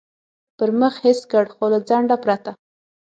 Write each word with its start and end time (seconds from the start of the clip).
پر 0.57 0.69
مخ 0.79 0.93
حس 1.05 1.19
کړ، 1.31 1.45
خو 1.55 1.63
له 1.71 1.79
ځنډه 1.89 2.15
پرته. 2.23 2.51